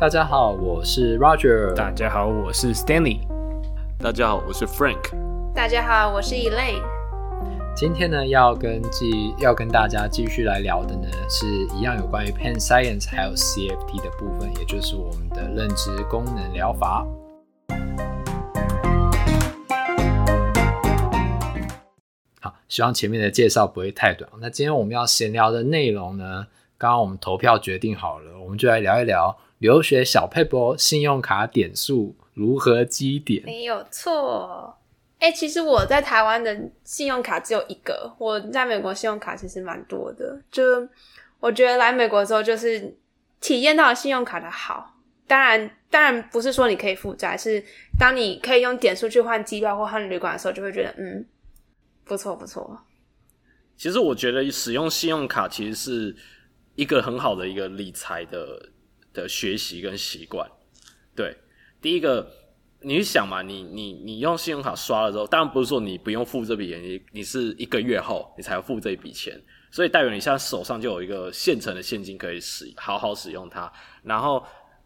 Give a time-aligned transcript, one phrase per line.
[0.00, 1.74] 大家好，我是 Roger。
[1.74, 3.18] 大家好，我是 Stanley。
[3.98, 5.10] 大家好，我是 Frank。
[5.54, 6.80] 大家好，我是 Elaine。
[7.76, 17.06] 今天呢，要跟继要跟大家继续来聊的呢，是一样有关于 Pen Science 还有 CFT 的部分，也就是我们的认知功能疗法。
[22.40, 24.30] 好，希望前面的介绍不会太短。
[24.40, 26.46] 那今天我们要闲聊的内容呢，
[26.78, 33.44] 刚刚我们投票决定好了，我们就来聊一聊留学小配波，信用卡点数如何积点。
[33.44, 34.76] 没有错。
[35.18, 40.40] 哎、欸，其实我在台湾的信用卡只有一个，我在美国信用卡其实蛮多的。
[40.50, 40.88] 就
[41.38, 42.96] 我觉得来美国之后，就是
[43.38, 44.96] 体验到了信用卡的好。
[45.26, 47.62] 当然，当然不是说你可以负债，是
[47.98, 51.26] 当你可以用点数去换机票或换旅馆的时候，就会觉得嗯，
[52.04, 52.82] 不错不错。
[53.76, 56.16] 其实我觉得使用信用卡其实是
[56.76, 58.70] 一个很好的一个理财的
[59.12, 60.50] 的学习跟习惯。
[61.14, 61.36] 对，
[61.80, 62.38] 第一个。
[62.82, 69.38] 你去想嘛，你你你用信用卡刷了之后，当然不是说你不用付这笔钱，你你是一个月后你才要付这笔钱，
[69.70, 73.70] 所以代表你现在手上就有一个现成的现金可以使好好使用它。
[74.02, 74.42] 然后，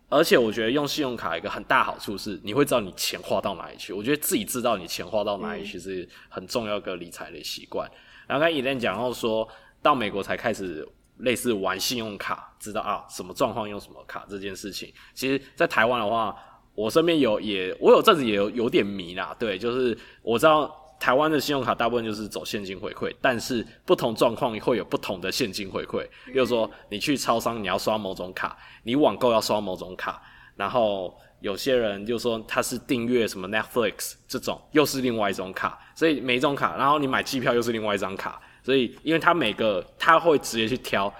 [0.08, 3.92] 而且我觉得用信用卡一个很大好处是，你会知道你钱花到哪里去。
[3.92, 7.88] 我觉得自己知道你钱花到哪里去是很重要一个理财的习惯。
[7.88, 7.94] 嗯、
[8.26, 9.48] 然后刚才 Elaine 讲到说
[9.80, 10.84] 到美国才开始
[11.18, 16.36] 类似玩信用卡，知道啊什么状况用什么卡这件事情，其实在台湾的话。
[16.76, 26.04] 我身边有也，我有阵子也有有点迷啦，对，就是我知道台湾的信用卡大部分就是走现金回馈，但是不同状况会有不同的现金回馈。
[26.26, 30.20] 比如说你去超商你要刷某种卡，你网购要刷某种卡，
[30.56, 41.12] 然后有些人就说他是订阅什么 Netflix 这种，又是另外一种卡，所以每一种卡，然后你买机票又是另外一张卡，所以因为他每个他会直接去挑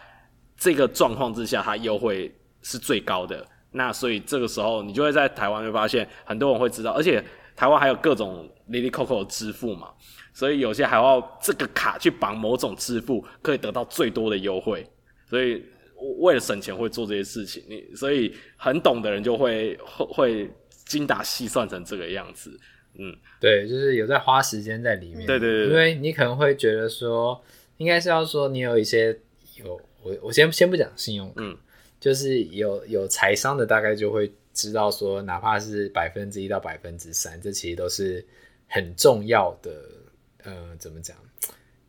[0.56, 3.47] 这个状况之下，他优惠是最高的。
[3.70, 7.22] 那所以这个时候，你就会在台湾会发现很多人会知道，而且
[7.55, 9.91] 台湾还有各种哩哩扣扣的支付嘛，
[10.33, 14.88] 所以有些还要这个卡去绑某种支付，可以得到最多的优惠。
[15.28, 15.62] 所以
[16.21, 20.50] 为了省钱会做这些事情，你所以很懂的人就会会会
[20.87, 22.56] 精打细算成这个样子。
[22.94, 25.27] 嗯，对，就是有在花时间在里面。
[25.27, 27.43] 对对对，因为你可能会觉得说，
[27.77, 29.19] 应该是要说你有一些
[29.56, 31.34] 有我我先先不讲信用卡。
[31.38, 31.56] 嗯。
[32.00, 38.22] 就是有有财商的，大概就会知道说，哪怕是百分之一到百分之三，这其实都是
[38.69, 39.72] 很重要的。
[40.43, 41.16] 呃，怎么讲？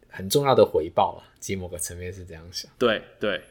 [0.07, 2.71] 很重要的回报啊，其实某个层面是这样想。
[2.79, 3.41] 对对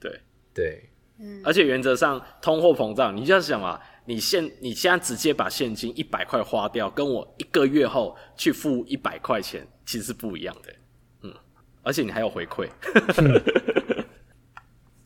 [0.00, 0.18] 对
[0.54, 0.82] 对，
[1.18, 1.40] 嗯。
[1.44, 10.74] 而且原则上，通货膨胀，你就要想嘛，你现你现在直接把现金一百块花掉，跟我一个月后去付一百块钱，其实是不一样的。
[11.22, 11.34] 嗯，
[11.82, 12.68] 而且你还有回馈。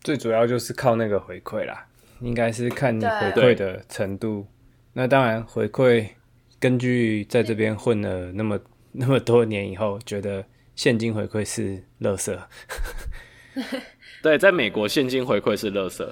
[0.02, 1.86] 最主要就是靠那个回馈啦，
[2.20, 4.46] 应该是看你回馈的程度。
[4.94, 6.08] 那当然回馈，
[6.58, 8.58] 根据在这边混了那么
[8.92, 10.44] 那么多年以后，觉得
[10.74, 12.40] 现金回馈是垃圾。
[14.28, 16.06] 对，在美国现金回馈是垃圾，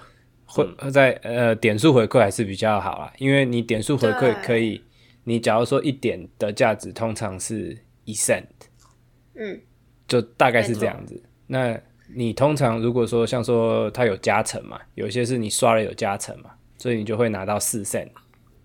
[0.46, 4.82] 会在呃点数回馈还是比较好啦，因为你点数回馈可以，
[5.24, 8.46] 你假如说一点的价值通常是一 cent，
[9.34, 9.60] 嗯，
[10.08, 11.22] 就大概是这样子。
[11.46, 11.78] 那
[12.14, 18.08] 你通常如果说像说它有加成嘛，有些是你刷了有加成嘛，所以你就会拿到四 cent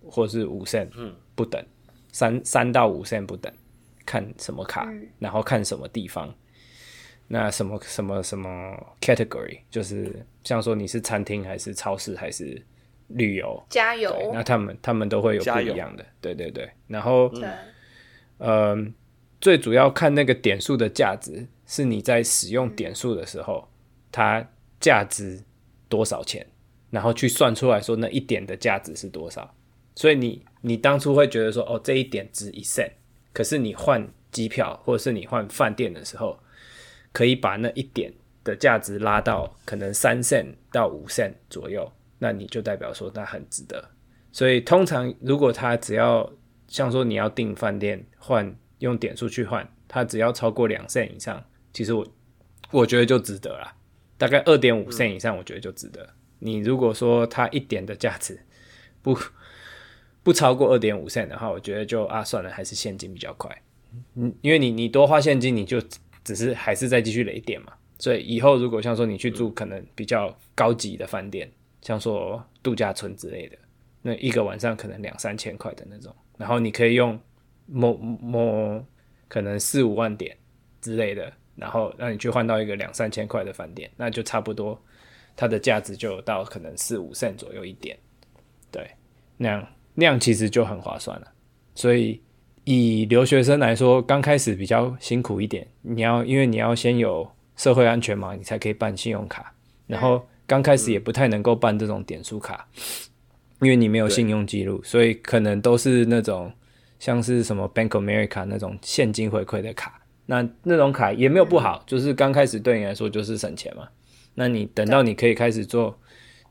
[0.08, 1.62] 或是五 cent，嗯，不等，
[2.10, 3.52] 三三到五 cent 不等，
[4.06, 6.34] 看什么卡，嗯，然后看什么地方，
[7.34, 12.62] 那什么什么什么 category，就是像说你是餐厅还是超市还是
[13.06, 17.52] 旅游，加油，那他们他们都会有不一样的，对对对，然后，嗯，
[18.36, 18.92] 呃，
[19.40, 21.48] 最主要看那个点数的价值。
[21.64, 23.66] 是你在使用点数的时候，
[24.10, 24.46] 它
[24.78, 25.42] 价值
[25.88, 26.46] 多少钱，
[26.90, 29.54] 然后去算出来说那一点的价值是多少。
[29.94, 32.90] 所以你你当初会觉得说，哦，这一点值一 cent，
[33.32, 36.38] 可是你换机票或者是你换饭店的时候，
[37.12, 38.12] 可以把那一点
[38.42, 43.90] 的价值拉到可能三 cent 到五 cent 左右，那你就代表说那很值得。
[44.32, 46.30] 所以通常如果他只要
[46.66, 51.42] 像说你要订饭店换用点数去换，它只要超过两 cent 以上。
[51.72, 52.06] 其实我
[52.70, 53.74] 我觉得就值得啦，
[54.16, 56.08] 大概二点五 cent 以上，我觉得就值得。
[56.38, 58.40] 你如果说它一点的价值
[59.02, 59.16] 不
[60.22, 63.54] 不超过二点五 cent 的话，我觉得就啊算了，还是现金比较快。
[64.14, 65.78] 嗯，因为你你多花现金，你就
[66.24, 67.72] 只是还是再继续雷点嘛。
[67.98, 73.56] 所以以后如果像说你去住可能比较高级的饭店，像说度假村之类的，
[74.02, 77.18] 那一个晚上可能两三千块的那种，然后你可以用
[77.66, 78.84] 某某
[79.28, 80.36] 可能四五万点
[80.80, 81.32] 之类的。
[81.54, 84.82] 然后让你去换到一个两三千块的饭店，那就差不多，
[85.36, 87.94] 它的价值就到可能四五 cent 左右一点。
[88.70, 88.90] 对，
[89.36, 91.30] 那样那样其实就很划算了。
[91.74, 92.18] 所以
[92.64, 99.54] 以留学生来说，刚开始比较辛苦一点，你要因为你要先有社会安全嘛，你才可以办信用卡。
[99.86, 102.66] 然后刚开始也不太能够办这种点数卡，
[103.60, 106.52] 因为你没有信用记录，所以可能都是那种
[106.98, 110.00] 像是什么 Bank of America 那种现金回馈的卡。
[110.24, 113.88] 那那种卡也没有不好，就是刚开始对你来说就是省钱嘛。
[114.34, 115.98] 那你等到你可以开始做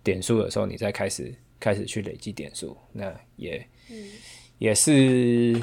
[0.04, 3.66] 点数的时候，你再开始开始去累积点数，那也
[4.60, 5.60] 也是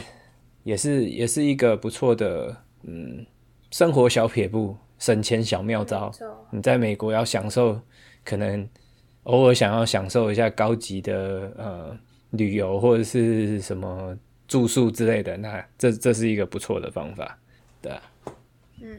[0.63, 3.25] 也是也是一个不错的嗯
[3.71, 4.77] 生活小撇步。
[4.99, 6.11] 省钱小妙招，
[6.51, 7.81] 你在美国要享受，
[8.25, 8.69] 可能
[9.23, 11.97] 偶尔想要享受一下高级的呃
[12.31, 14.19] 旅游或者是什么
[14.49, 17.39] 住宿之类的，那这这是一个不错的方法，
[17.81, 18.03] 对啊，
[18.83, 18.99] 嗯，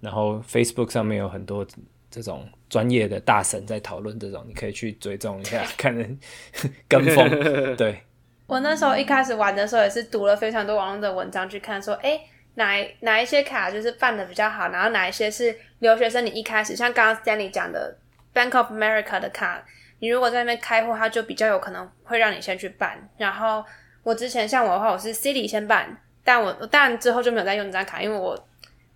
[0.00, 1.64] 然后 Facebook 上面有很多
[2.10, 6.18] 这种专业的大神在讨论这种，你可以去追踪一下， 看人
[6.88, 7.76] 跟风。
[7.76, 8.00] 对，
[8.46, 12.20] 我那时候一开始玩的时候也是读了非常多网络的文章去看，说，哎。
[12.58, 16.24] 哪哪一些卡就是办的比较好，然后哪一些是留学生？
[16.24, 17.94] 你一开始像刚刚 Stanley 讲的
[18.32, 19.62] Bank of America 的卡，
[19.98, 22.96] 你如果在那边开户，它就比较有可能会让你先去办。
[23.18, 23.62] 然后
[24.02, 25.94] 我之前像我的话，我是 City 先办，
[26.24, 28.48] 但我但之后就没有再用这张卡，因为我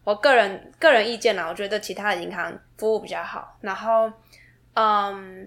[0.04, 3.58] 我个人个人意见啦，我觉得其他的银行服务比较好。
[3.60, 4.10] 然后
[4.72, 5.46] 嗯，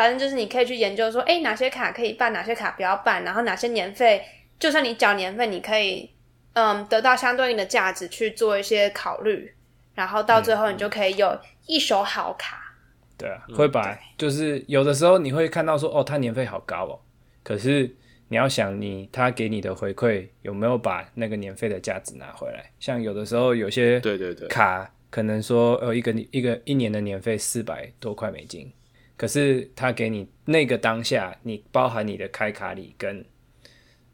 [0.00, 4.24] 反正就是你可以去研究说，诶，哪些卡可以办，哪些卡不要办，然后哪些年费，
[4.58, 6.08] 就算你缴年费，你可以。
[6.54, 9.54] 嗯，得到相对应的价值去做一些考虑，
[9.94, 12.56] 然后到最后你就可以有一手好卡。
[12.56, 16.98] 嗯、对啊，会把就是有的时候你会看到说，哦，他年费好高哦，
[17.44, 17.94] 可是
[18.28, 22.72] 你要想你他给你的回馈有没有把那个年费的价值拿回来？
[22.80, 28.72] 像有的时候有些对对对卡可能说呃一个一个一年的年费四百多块美金，
[29.20, 33.22] 可是他给你那个当下，你包含你的开卡礼跟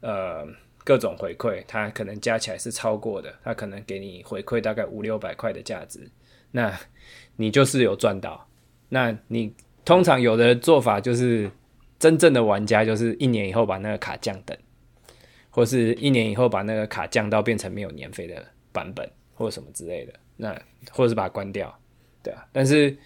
[0.01, 0.45] 呃。
[0.87, 6.09] 各种回馈，它可能加起来是超过的，它可能给你回馈大概五六百块的价值，
[6.49, 6.73] 那
[7.35, 8.47] 你就是有赚到。
[8.87, 11.51] 那你通常有的做法就是，
[11.99, 14.57] 真正的玩家就是一年以后把那个卡降等，
[15.49, 20.57] 或是一年以后把那个卡降到变成没有年费的版本，或什么之类的，那
[20.89, 21.77] 或者是把它关掉，
[22.23, 22.47] 对啊。
[22.53, 22.97] 但是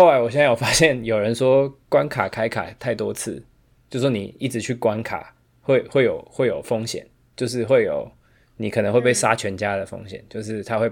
[0.00, 3.44] 后来我现在有发现，有人说关卡开卡太多次，
[3.90, 5.34] 就说你一直去关卡。
[5.60, 7.06] 会会有会有风险，
[7.36, 8.10] 就是会有
[8.56, 10.90] 你可能会被杀全家的风险，嗯，就是他会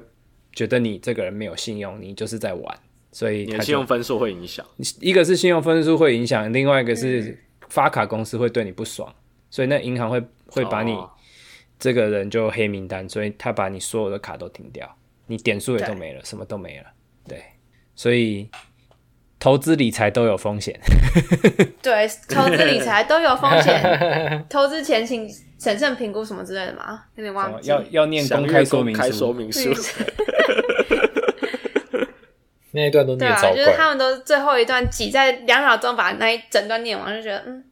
[0.52, 2.78] 觉得你这个人没有信用，你就是在玩，
[3.10, 4.64] 所以他你的信用分数会影响。
[5.00, 7.36] 一个是信用分数会影响，另外一个是
[7.70, 9.12] 发卡公司会对你不爽，
[9.48, 10.94] 所以那银行会会把你
[11.78, 14.86] 这个人就黑名单，所以他把你所有的卡都停掉，
[15.26, 16.84] 你点数也都没了，什么都没了。
[17.26, 17.42] 对，
[17.96, 18.46] 所以。
[19.40, 20.78] 投资理财都有风险，
[21.80, 23.80] 对，投资理财都有风险。
[24.50, 27.68] 投资前请审慎评估什么之类的嘛，有点忘记。
[27.68, 29.12] 要要念公开说明书。
[29.12, 29.72] 说明书。
[32.72, 37.64] 那一段都念对啊，就是他们都最后一段挤在两秒钟把那一整段念完，就觉得嗯，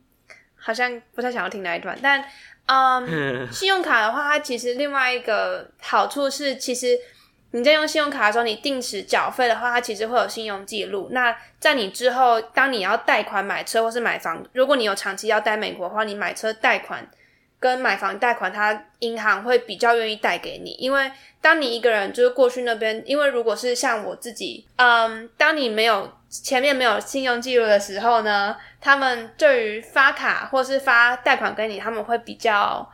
[0.57, 1.99] 好像不太想要听那一段。
[2.01, 2.25] 但
[2.67, 6.97] 嗯，信用卡的话，它其实另外一个好处是，其实。
[7.57, 11.09] 你在用信用卡的时候，你定时缴费的话，它其实会有信用记录。
[11.11, 17.09] 那在你之后，当你要贷款买车或是买房，如果你有长期要待美国的话，你买车贷款
[17.59, 20.73] 跟买房贷款，它银行会比较愿意贷给你。
[20.73, 21.11] 因为
[21.41, 32.87] 当你一个人就是过去那边，因为如果是像我自己，嗯，当你没有前面没有信用记录的时候呢，他们对于发卡或是发贷款给你，他们会比较。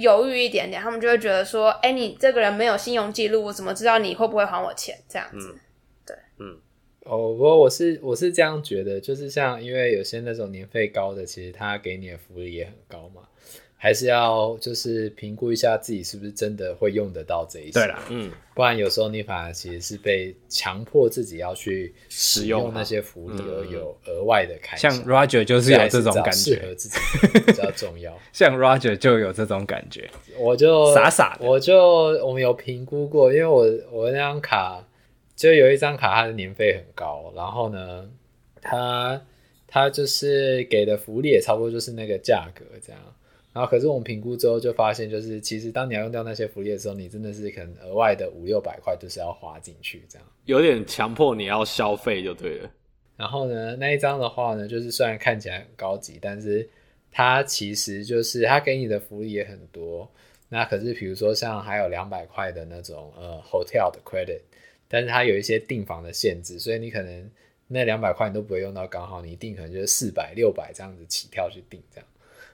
[0.00, 5.60] 犹豫一点点，他们就会觉得说：“哎、欸，你这个人没有信用记录，我怎么知道你会不会还我钱？”这样子，嗯、
[6.06, 6.58] 对，嗯，
[7.04, 13.22] 哦，不过我是我是这样觉得，就是像因为有些那种年费高的，其实他给你的福利也很高嘛。
[13.82, 17.72] 还是要就是评估一下自己是不是真的会用得到这一些。
[17.72, 24.90] 对啦，嗯，不然有时候你反而其实是被强迫自己要去使用那些福利而有额外的开销。
[24.90, 26.98] 像 Roger 就是有这种感觉，适合自己
[27.46, 28.14] 比较重要。
[28.34, 31.78] 像 Roger 就有这种感觉，我就傻傻的，我就
[32.22, 34.86] 我们有评估过，因为我我那张卡
[35.34, 38.06] 就有一张卡，它的年费很高，然后呢，
[38.60, 39.22] 它
[39.66, 43.00] 它就是给的福利也差不多就是那个价格这样。
[43.52, 52.70] 然后，可是我们评估之后就发现，就是其实当你要用掉那些福利的时候，你真的是可能额外的五六百块就是要花进去，这样有点强迫你要消费就对了。
[53.16, 56.68] 然后呢，那一张的话呢，就是虽然看起来很高级，但是
[57.10, 60.08] 它其实就是它给你的福利也很多。
[60.48, 64.40] 那可是比如说像还有两百块的那种呃 hotel 的 credit，
[64.86, 67.30] 但是它有一些订房的限制，所以你可能
[67.66, 72.06] 那两百块你都不会用到刚好，你一定可能就是四百、六百这样子起跳去订这样。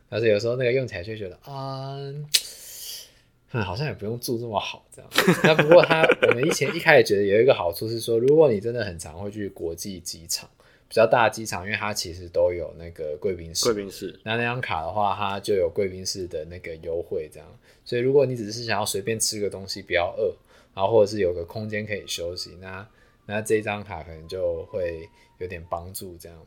[0.09, 1.97] 但是有时候那个用起来就觉得啊、
[3.53, 5.11] 嗯，好像也不用住这么好这样。
[5.45, 10.49] 那不过它，我们以前一开始觉得有一个好处是说，如果你真的很常会去国际机场，
[10.89, 13.65] 比较大的机场，因为它其实都有那个贵宾室。
[13.65, 14.19] 贵宾室。
[14.25, 17.49] 那那张卡的话，它就有贵宾室的那个优惠这样。
[17.85, 20.35] 所以如果你只是想要随便吃个东西，不要饿，
[20.75, 22.87] 然后或者是有个空间可以休息，那
[23.27, 25.09] 那这张卡可能就会
[25.39, 26.39] 有点帮助这样。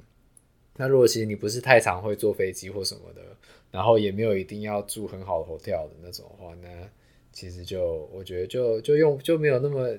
[0.81, 3.21] 那如果其实你不是太常会坐飞机或什么的，
[3.69, 6.69] 然后也没有一定要住很好的 hotel 的那种话，那
[7.33, 9.93] 其实就我觉得就就用就没有那么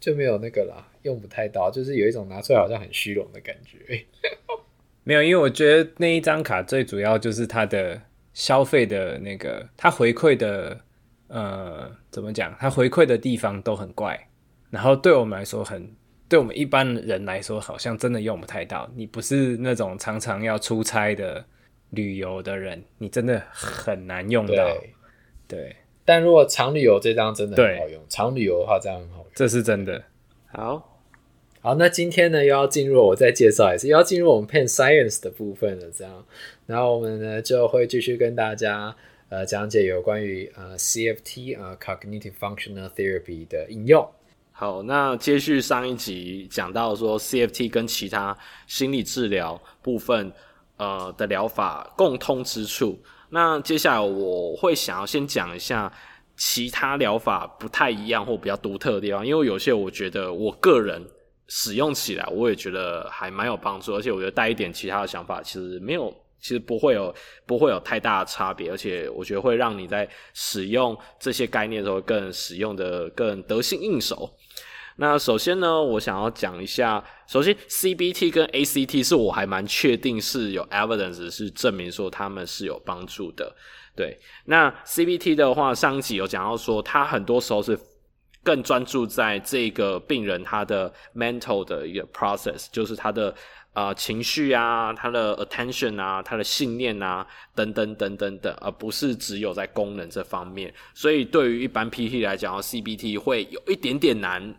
[0.00, 3.78] 就没有那个啦，用不太到，就是有一种拿出来好像很虚荣的感觉。
[5.04, 10.80] 没有，因为我觉得那一张卡最主要就是它的消费的那个，它回馈的
[11.28, 12.52] 呃怎么讲？
[12.58, 14.28] 它回馈的地方都很怪，
[14.70, 15.94] 然后对我们来说很。
[16.34, 18.90] 对我们一般人来说，好像真的用不太到。
[18.96, 21.44] 你不是那种常常要出差的
[21.90, 24.52] 旅游的人，你真的很难用到。
[24.52, 24.90] 对，
[25.46, 25.76] 对。
[26.04, 30.02] 但如果长旅游这张真的很好用，长旅游的话这样很好用，这是真的。
[30.46, 31.00] 好，
[31.60, 35.86] 好，那今天呢又要进入我再介绍一次，又要进入我们 Penn Science 的部分了。
[35.96, 36.26] 这样，
[36.66, 38.96] 然后我们呢就会继续跟大家
[39.28, 44.10] 呃讲解有关于呃 CFT 呃 Cognitive Functional Therapy 的应用。
[44.64, 48.34] 好，那接续上一集讲到说，CFT 跟其他
[48.66, 50.32] 心理治疗部分
[50.78, 52.98] 呃的疗法共通之处。
[53.28, 55.92] 那接下来我会想要先讲一下
[56.34, 61.04] 其他疗法不太一样或比较独特的地方，因为有些我觉得我个人
[61.46, 66.10] 使用起来，我也觉得还蛮有帮助，而且我觉得带一点其他的想法，其实没有。
[66.40, 67.14] 其实不会有
[67.46, 74.30] 不会有太大的差别，而且我觉得会让你在使用这些概念的时候更使用的更得心应手。
[74.96, 83.54] 那首先呢，我想要讲一下，首先 CBT 跟 ACT 是我还蛮确定是有 evidence 是证明说他们是有帮助的。
[83.96, 87.78] 对，那 CBT 的话，上一集有讲到说，它很多时候是
[88.42, 93.34] 更专注在这个病人他的 mental 的一个 process，就是他的。
[93.74, 100.72] 啊、情绪啊，他的 attention 啊，他的信念啊，等等等等等，而不是只有在功能这方面。
[100.94, 104.54] 所以对于一般 PT 来讲，CBT 会有一点点难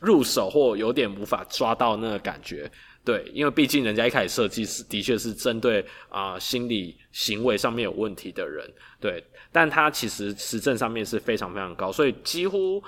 [0.00, 2.68] 入手，或有点无法抓到那个感觉。
[3.04, 8.66] 对，因为毕竟人家一开始设计是的确是针对啊、心理行为上面有问题的人。
[8.98, 12.82] 对，但他其实实证上面是非常非常高，所以几乎。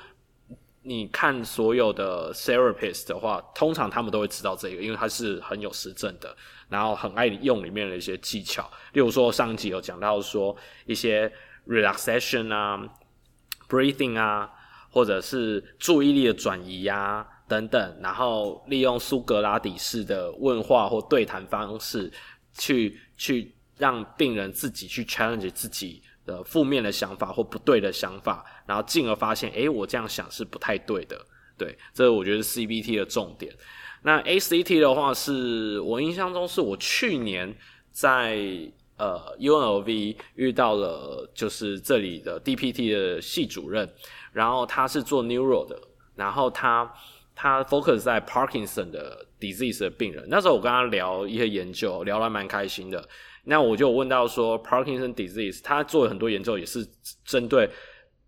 [0.89, 6.35] 你看所有的 therapist 的话，通常他们都会知道这个，因为他是很有实证的，
[6.69, 11.31] 然后很爱用里面的一些技巧，例如说上集有讲到说一些
[11.67, 12.81] relaxation 啊、
[13.69, 14.49] breathing 啊，
[14.89, 22.09] 或者是注意力的转移啊等等，然后利用苏格拉底式的问话或对谈方式
[22.57, 26.01] 去去让病人自己去 challenge 自己。
[26.27, 31.19] 的负面的想法或不对的想法，然后进而发现，诶，我这样想是不太对的。
[31.57, 33.55] 对，这我觉得是 CBT 的重点。
[34.03, 37.57] 那 ACT 的话是，我印象中是我去年
[37.91, 38.39] 在
[38.99, 43.89] 呃 UNLV 遇到了，就是这里的 DPT 的系主任，
[44.33, 45.81] 然后他是做 Neuro 的，
[46.15, 46.93] 然后他
[47.35, 50.27] 他 focus 在 Parkinson 的 disease 的病人。
[50.29, 53.09] 那时候我跟他聊一些研究，聊得蛮开心的。
[53.49, 56.85] 那我就问到说，Parkinson disease，他做了很多研究，也是
[57.25, 57.71] 针对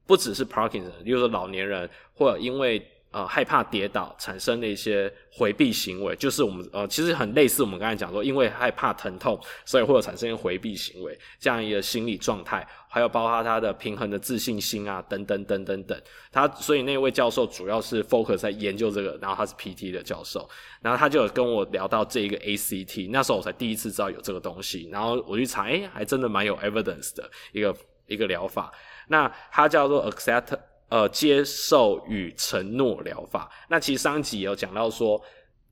[0.07, 16.00] 不只是 Parkinson，例如说老年人或者因为呃害怕跌倒产生的一些回避行为，就是我们呃其实很类似我们刚才讲说，因为害怕疼痛，所以会有产生回避行为这样一个心理状态，还有包括他的平衡的自信心啊等等等等等。
[16.31, 20.49] 他所以那位教授主要是 focus 在研究这个，然后他是 PT 的教授。
[20.81, 24.88] 然后他就跟我聊到这一个 ACT，那时候我才第一次知道有这个东西。
[24.93, 27.75] 然后我去查，诶，还真的蛮有 evidence 的一个
[28.07, 28.73] 一个疗法。
[29.09, 30.57] 那它叫做 accept，
[30.88, 33.50] 呃，接受与承诺疗法。
[33.68, 35.21] 那其实上集有讲到说，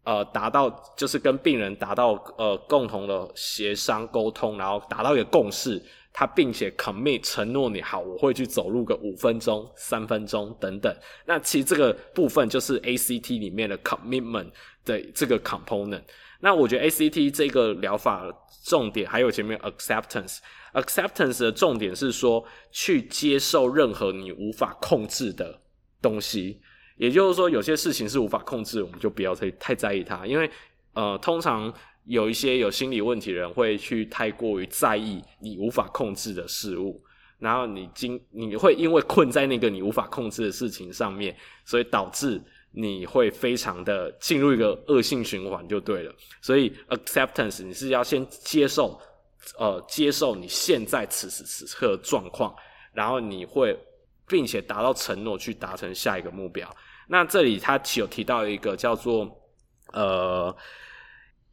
[0.05, 5.83] 呃，达到就是跟病人达到呃共同的协商沟通，然后达到一个共识。
[6.19, 10.91] 他并且 commit 承诺你好，我会去走路个五分钟、三分钟等等。
[11.27, 14.51] 那其实这个部分就是 ACT 里面的 commitment
[14.83, 16.01] 的这个 component。
[16.41, 18.27] 那我觉得 ACT 这个疗法
[18.65, 20.39] 重点还有前面 acceptance。
[20.75, 25.61] acceptance 的重点是说去接受任何你无法控制的
[26.01, 26.61] 东西。
[26.97, 30.51] 也就是说，有些事情是无法控制，我们就不要太太在意它，因为
[30.95, 31.73] 呃，通常。
[32.09, 37.03] 有一些有心理问题的人会去太过于在意你无法控制的事物，
[37.41, 42.41] 然后你经你会因为困在那个你无法控制的事情上面，所以导致
[42.79, 46.15] 你会非常的进入一个恶性循环就对了。
[46.43, 49.01] 所以 acceptance 你是要先接受，
[49.59, 52.55] 呃，接受你现在此时此刻的状况，
[52.93, 53.75] 然后你会
[54.29, 56.69] 并且达到承诺去达成下一个目标。
[57.09, 59.27] 那这里他有提到一个叫做
[59.93, 60.55] 呃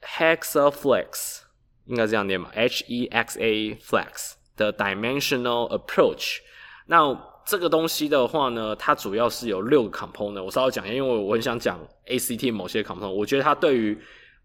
[0.01, 1.41] Hexaflex，
[1.85, 6.39] 应该这样念吧，H E X A Flex 的 dimensional approach。
[6.87, 10.43] 那这个东西的话呢，它主要是有六个 component。
[10.43, 13.09] 我稍微讲一下，因为我很想讲 ACT 某些 component。
[13.09, 13.97] 我觉得它对于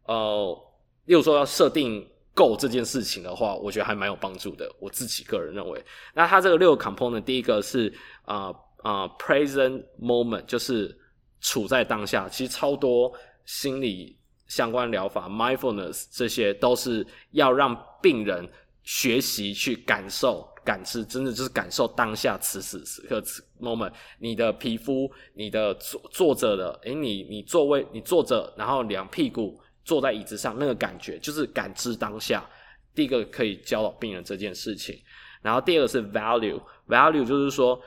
[0.07, 0.59] 呃，
[1.05, 4.69] 例如说要设定 Go 这件事情的话，我觉得还蛮有帮助的。
[4.81, 7.93] 我自己个人认为，那它这个六个 component，第一个是
[8.25, 8.53] 啊啊、
[8.85, 10.97] 呃呃、present moment，就是
[11.41, 12.29] 处在当下。
[12.29, 13.13] 其实超多
[13.45, 18.49] 心理相关疗法，mindfulness 这些都是要让病人
[18.83, 20.49] 学习去感受。
[20.69, 32.47] 感知真的就是感受当下此时此刻此 moment，你的皮肤，你的坐坐着的，诶，你你座位你坐着，然后两屁股坐在椅子上，那个感觉就是感知当下。
[32.95, 34.95] 第一个可以教导病人这件事情，
[35.41, 37.81] 然后第二个是 value，value 就是说，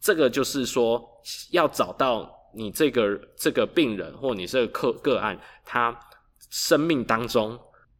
[0.00, 1.00] 这个就是说
[1.52, 5.96] 要找到你这个这个病人或你这个个个案，他
[6.50, 7.56] 生命当中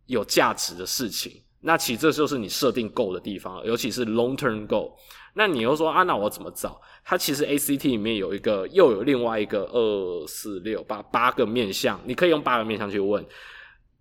[0.06, 1.43] 有价值的事情。
[1.66, 4.92] 那其实这就是你设定 goal 的地方，尤其是 long term goal。
[5.32, 6.80] 那你又说啊，那我怎么找？
[7.02, 13.24] 它其实 ACT 里面有一个，又有另外一个二四六八八个面向，你可以用八个面向去问，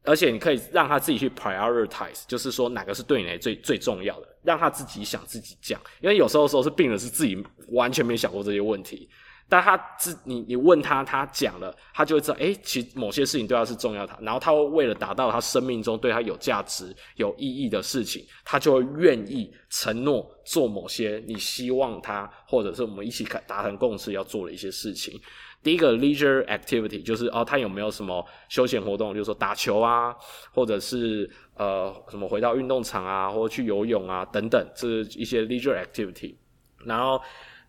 [0.04, 5.80] 而且你可以让他自己去 prioritize，就是说哪个是对你来最最重要的，让他自己想自己讲。
[6.02, 9.10] 因为有时候时候是病人是自己完全没想过这些问题。
[9.50, 25.20] 但他自你你问他，他讲了，他就会知道，诶，其实某些事情对他是重要的，然后他会为了达到他生命中对他有价值、有意义的事情，他就会愿意承诺做某些你希望他，或者是我们一起达成共识要做的一些事情。
[25.62, 30.16] 第一个 leisure activity 就是哦，他有没有什么休闲活动，就是说打球啊，
[30.52, 36.34] 或者是呃什么回到运动场啊，或者去游泳啊等等，这是一些 leisure activity，
[36.86, 37.22] 然后。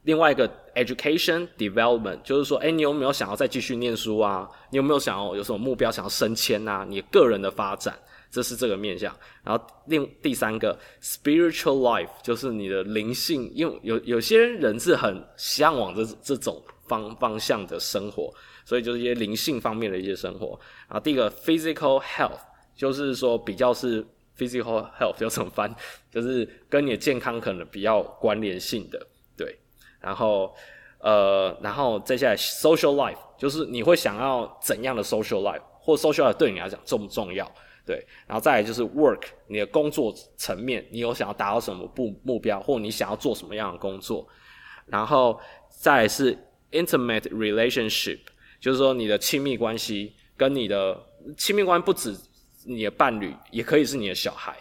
[0.04, 4.48] 另外一个 education development 就是说，诶，你有没有想要再继续念书啊？
[4.70, 6.86] 你有没有想要有什么目标想要升迁啊？
[6.88, 7.98] 你个人的发展，
[8.30, 9.14] 这是这个面向。
[9.42, 18.30] 然后另第三个 spiritual life 就是你的灵性，因为有有些人是很向往这这种方方向的生活，
[18.66, 20.48] 所以就是一些灵性方面的一些生活。
[20.86, 22.40] 然后第一个 physical health
[22.76, 24.04] 就是说比较是
[24.36, 25.74] physical health 要怎么翻？
[26.12, 29.06] 就是跟你的健康可能比较关联性的。
[30.04, 30.54] 然后，
[30.98, 37.50] 呃，然后接下来 social life 就是你会想要怎样的 social life，或 social life 对你来讲重不重要？
[37.86, 44.26] 对，然后再来就是 work 你的工作层面，你有想要达到什么目目标，或你想要做什么样的工作？
[44.86, 46.36] 然后再来是
[46.72, 48.20] intimate relationship，
[48.60, 50.98] 就是说你的亲密关系跟你的
[51.36, 52.14] 亲密关系不止
[52.66, 54.56] 你的伴侣，也可以是你的小孩。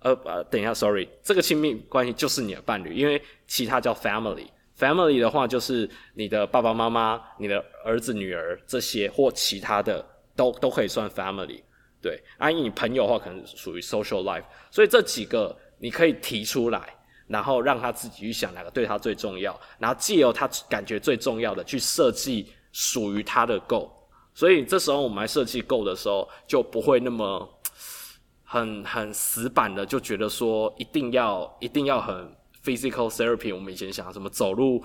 [0.00, 4.46] 呃呃，等一下，sorry，这个亲密关系就是你的伴侣，因为其他叫 family。
[4.78, 11.62] Family 的话，就是你的爸爸妈妈、你的儿子、女儿这些，或其他的都都可以算 family。
[12.02, 14.44] 对，而、啊、你朋友的话，可能属于 social life。
[14.70, 16.94] 所以这几个你可以提出来，
[17.26, 23.90] 然后让他自己去想哪个对他最重要，然后借由他感觉最重要的去设计属于他的 g o。
[24.34, 27.48] 所以这时候我们来设计 g o 的时候，就不会那么
[28.44, 32.30] 很很死板的，就觉得说一定要一定要很。
[32.66, 34.84] Physical therapy，我们以前想什么走路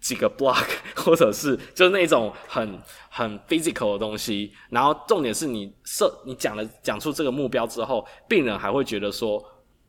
[0.00, 2.80] 几个 block， 或者是就是那种很
[3.10, 4.50] 很 physical 的东西。
[4.70, 9.44] 然后重点是你设你讲了讲出这个目标之后，病人还会觉得说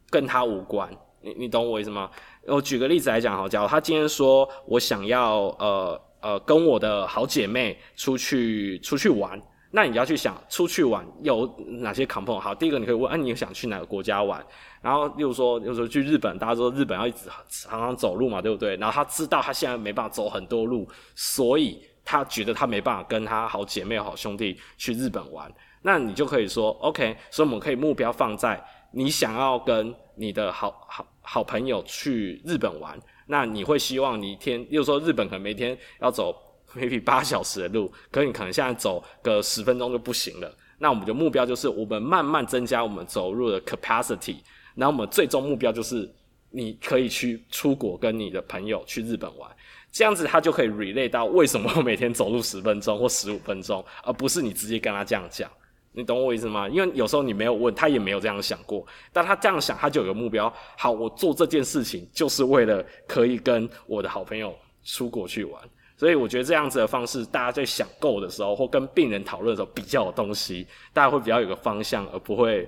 [0.10, 0.94] 跟他无关。
[1.22, 2.12] 你你懂我意思吗？
[2.48, 9.42] 我举个例子来讲，好，假如他今天说我想要呃呃跟我的好姐妹出去出去玩。
[9.74, 12.40] 那你要去想出去玩有哪些 component？
[12.40, 14.46] 好，第一个你可以问，啊，你想去哪个国家玩？
[14.82, 18.76] 然后，例如说，例如说去日本，大家说日本要一直常常走路嘛，对不对？
[18.76, 25.50] 然后他知道他现在没办法走很多路，所以他觉得他没办法跟他好姐妹、好兄弟去日本玩。
[25.82, 33.00] 那你就可以说，OK，所以我们可以目标放在你想要跟你的好好好朋友去日本玩。
[33.28, 36.36] 那你会希望你一天，例如说日本可能每天要走。
[36.78, 40.52] maybe 八小时的路，可你可能现在走个十分钟就不行了。
[40.80, 44.38] 那我们的目标就是，我们慢慢增加我们走路的 capacity。
[44.74, 46.10] 然后我们最终目标就是，
[46.50, 49.52] 你可以去出国跟你的朋友去日本玩，
[49.92, 55.52] 这样子他就可以 relay 到为什么我每天走路十分钟或十五分钟，而不是你直接跟他这样讲。
[55.92, 56.70] 你懂我意思吗？
[56.70, 60.52] 因为有时候你没有问，他也没有这样想过，但他这样想，他就有个目标。
[60.78, 64.56] 好，我做这件事情就是为了可以跟我的好朋友
[64.86, 65.62] 出国去玩。
[66.02, 72.68] 所以我觉得这样子的方式，大家在想 goal 的时候，或跟病人讨论的时候，比较有东西，大家会比较有个方向，而不会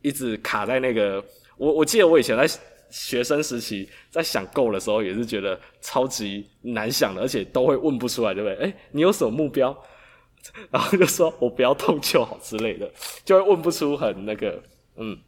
[0.00, 1.20] 一直卡在那个。
[1.56, 2.46] 我我记得我以前在
[2.88, 8.56] 学生时期在想 goal 的时候，也是觉得超级难想的，而且都会问不出来，对不对？
[8.66, 9.76] 诶，你有什么目标？
[10.70, 12.88] 然后就说我不要痛就好之类的，
[13.24, 14.62] 就会问不出很那个，
[14.94, 15.18] 嗯。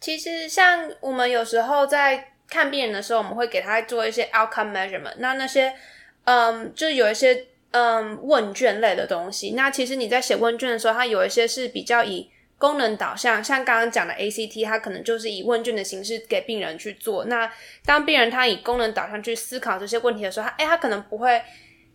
[0.00, 5.72] 其实像我们有时候在看病人的时候，我们会给他做一些 outcome measurement，那那些。
[6.24, 9.52] 嗯，就有一些嗯问卷类的东西。
[9.52, 17.24] 那其实你在写问卷的时候，它有一些是比较以功能导向，像刚刚讲的 ACT，它可能就是以问卷的形式给病人去做。
[17.24, 17.50] 那
[17.84, 21.42] 当病人他以功能导向去思考这些问题的时候，他诶，他可能不会，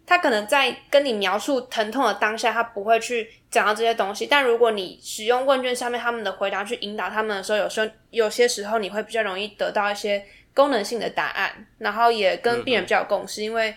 [0.05, 4.25] 他可能在跟你描述疼痛的当下，他不会去讲到这些东西。
[4.25, 10.21] 但如果你使用问卷上面他们的回答去引导他们的时候，有时候有些时候你会比较容易得到一些
[10.53, 13.73] 功能性的答案，然后也跟病人比较有共识，嗯、因为。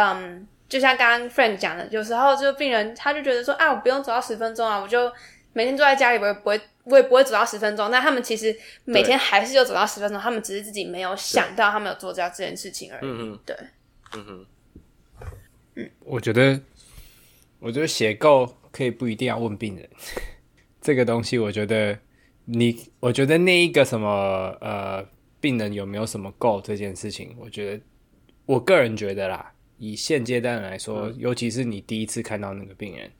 [0.00, 5.10] 嗯，就像刚刚 Frank 讲的，有时候就病人他就觉得说，啊，我不用走到十分钟啊，我就
[5.52, 7.90] 每天坐在家里，我也不会，我也不会走到十分钟。
[7.90, 13.00] 那他们其实每天还是就走到十分钟，他们只是自己没有想到他们有做这样这件事情而已。
[13.02, 13.56] 嗯嗯，对，
[14.14, 14.46] 嗯哼，
[15.74, 16.60] 嗯，我觉得，
[17.58, 19.88] 我觉得写 goal 可以不一定要问病人
[20.80, 21.38] 这个东西。
[21.38, 21.98] 我觉得
[22.44, 25.04] 你，我觉得那一个什么呃，
[25.40, 27.82] 病人有没有什么 goal 这件事情，我觉得
[28.46, 29.52] 我个人觉得啦。
[29.78, 33.10] 以现阶段来说，尤其是你第一次看到那个病人，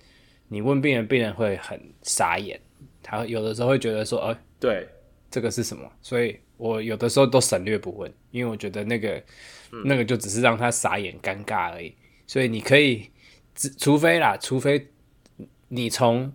[0.48, 2.60] 你问病人，病人会很傻眼，
[3.02, 4.86] 他有的时候会觉得说：“呃，对，
[5.30, 9.22] 这个是什么？”所以我有的时候都省略不问，因为我觉得那个
[9.84, 11.94] 那个就只是让他傻眼、尴尬而已。
[12.26, 13.08] 所以你可以，
[13.78, 14.88] 除非啦，除非
[15.68, 16.32] 你从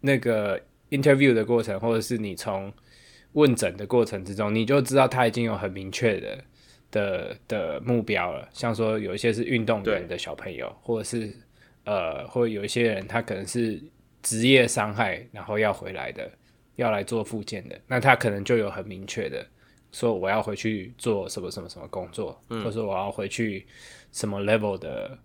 [0.00, 0.60] 那个
[0.90, 2.72] interview 的过程，或者是你从
[3.32, 6.44] 问诊的过程之中，你就知道他已经有很明确的。
[6.94, 11.34] 的的目标了，像说有一些是运动员的小朋友，或者是
[11.84, 13.82] 呃，或者有一些人他可能是
[14.22, 16.30] 职业伤害，然后要回来的，
[16.76, 19.44] 要来做复健的，那他可能就有很明确的
[19.90, 23.66] 说我要回去做什么什么什么工作，嗯、或者说我要回去
[24.12, 25.18] 什么 level 的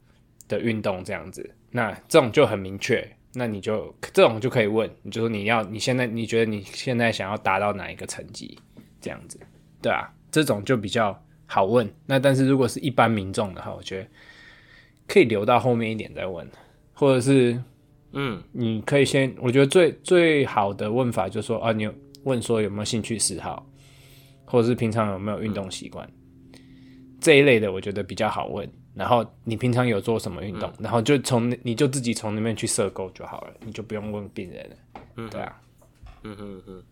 [0.47, 8.57] 的运动这样子，那这种就很明确，那你就这种就可以问，你就说你要你现在你觉得你现在想要达到哪一个成绩
[8.99, 9.39] 这样子，
[9.83, 11.15] 对啊，这种就比较。
[11.51, 14.07] 好问，那但是如果是一般民众的话，我觉得
[15.07, 16.47] 可以留到后面一点再问，
[16.93, 17.59] 或者是，
[18.11, 23.67] 嗯，你可以先，我觉得最最好的问法就是说啊，你有问说有没有兴趣嗜好，
[24.45, 26.07] 或者是平常有没有运动习惯，
[26.53, 26.59] 嗯、
[27.19, 28.71] 这一类的，我觉得比较好问。
[28.93, 34.75] 然后你平常有做什么运动，嗯、然后就从你就自己从那边去设构就好了，你就不用问病人了。
[35.15, 35.61] 嗯，对啊，
[36.23, 36.83] 嗯哼哼。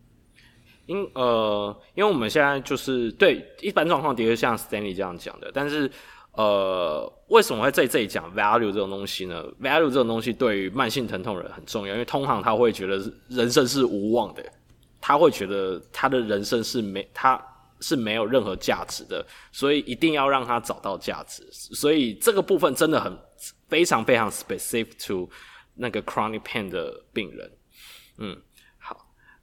[0.87, 5.91] 因呃，因为我们现在就是对一般状况的确像 Stanley 这样讲的，但是
[6.31, 14.43] 呃，为什么会在这里讲 value 这种东西呢？value 这种东西对于慢性疼痛人很重要，因为通常他会觉得人生是无望的，
[15.01, 17.39] 他会觉得他的人生是没他
[17.81, 21.45] 是没有任何价值的，所以一定要让他找到价值。
[21.51, 23.17] 所以这个部分真的很
[23.67, 25.29] 非常非常 specific to
[25.75, 27.51] 那个 chronic pain 的病人，
[28.19, 28.41] 嗯。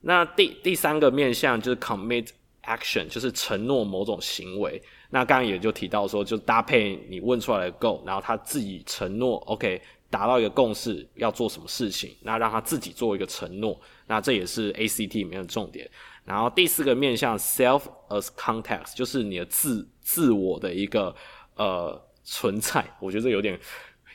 [0.07, 2.29] 那第第三个面向就是 commit
[2.65, 4.81] action，就是承诺某种行为。
[5.09, 13.81] 那刚刚也就提到说，就搭配你问出来的 goal，然后他自己承诺，OK，达到一个共识，要做什么事情，那让他自己做一个承诺。
[14.07, 15.91] 那这也是 ACT 里面的重点。
[16.25, 21.15] 然后第四个面向 self as context，就是你的自自我的一个
[21.57, 22.85] 呃存在。
[23.01, 23.59] 我觉得这有点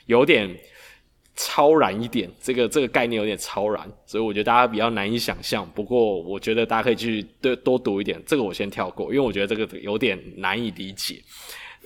[0.06, 0.56] 有点。
[1.36, 5.68] 超然一点，这个这个概念有点超然，所以我觉得大家比较难以想象。
[5.74, 11.22] 不过我觉得大家可以去多多读一点，这个我先跳过，因为我觉得这个有点难以理解。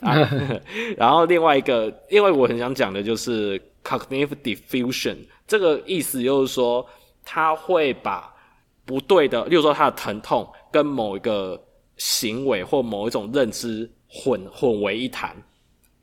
[0.01, 0.17] 啊、
[0.99, 6.85] 然后另外一个，另外我很想讲的就是 cognitive diffusion，这个意思就是说，
[7.25, 8.35] 他会把
[8.85, 11.59] 不对的，例如说他的疼痛跟某一个
[11.97, 15.35] 行为或某一种认知混混为一谈，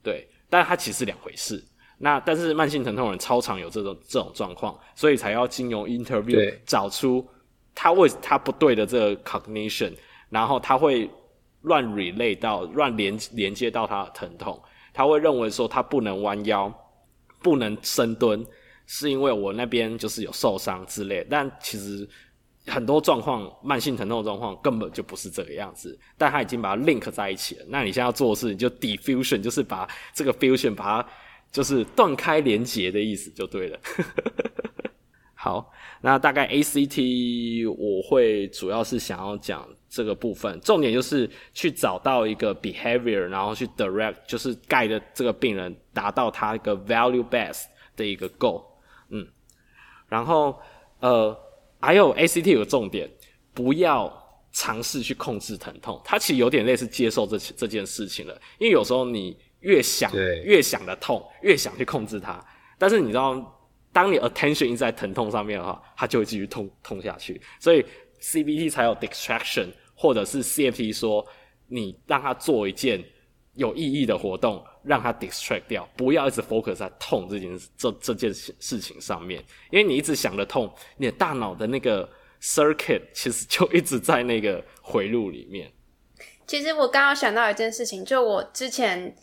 [0.01, 1.61] 对，但是它其实两回事。
[2.03, 7.23] 那但是慢性疼痛人超常有这种这种状况，所以才要经由 interview 找出
[7.75, 9.93] 他为他不对的这个 cognition，
[10.27, 11.07] 然后他会
[11.61, 14.59] 乱 relate 到乱连连接到他的疼痛，
[14.91, 16.73] 他会认为说他不能弯腰，
[17.39, 18.43] 不能深蹲，
[18.87, 22.09] 是因为我那边就是有受伤之类，但其实
[22.65, 27.65] 很多状况慢性疼痛的状况根本就不是这个样子，但他已经把它 link 在一起了。
[27.69, 31.09] 那你现在要做的事情就 diffusion，就是把这个 fusion 把它。
[31.51, 33.79] 就是断开连结的意思就对了。
[35.35, 47.63] 好，那大概 ACT 我会主要是想要讲这个部分，重点就是去找到一个 behavior，然后去 direct，就是盖的这个病人达到他一个 value base
[47.95, 48.63] 的一个 goal，
[49.09, 49.27] 嗯，
[50.07, 50.55] 然后
[50.99, 51.35] 呃，
[51.79, 53.09] 还有 ACT 有个重点，
[53.51, 54.13] 不要
[54.51, 60.11] 尝试去控制疼痛，它其实有点类似接受这这件事情了，因为有时候你越想
[60.43, 62.43] 越想的痛，越想去控制它，
[62.77, 63.59] 但是你知道，
[63.91, 67.83] 当你 attention 一直在疼痛上面的话，它就会继续痛痛下去，所以
[68.21, 69.69] CBT 才有 distraction。
[69.93, 71.23] 或者是 CFT 说，
[71.67, 72.99] 你让他做一件
[73.53, 82.09] 有意义的活动，让他 distract 掉，不要一直 focus 在痛这件这这件事情上面，因为你一直想着痛，你的大脑的那个
[82.41, 85.71] circuit 其实就一直在那个回路里面。
[86.47, 89.15] 其实我刚刚想到一件事情，就我之前，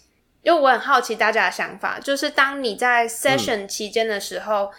[0.43, 4.71] 因为我很好奇大家的想法，就是当你在 session 期间的时候，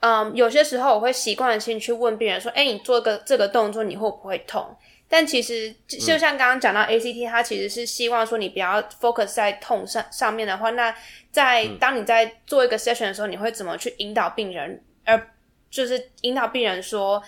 [0.00, 4.76] 嗯，嗯，有些时候我会习惯性去问病人说，哎，你做个这个动作，你会不会痛？
[5.08, 10.92] 但其实就像刚刚讲到 ACT，它其实是希望说你不要 focus 在痛上上面的话，那
[11.30, 14.82] 在当你在做一个 session 的时候，你会怎么去引导病人？
[15.04, 15.30] 而
[15.70, 17.22] 就是引导病人说，